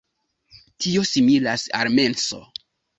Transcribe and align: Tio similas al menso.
Tio 0.87 1.05
similas 1.11 1.69
al 1.83 1.95
menso. 2.03 2.45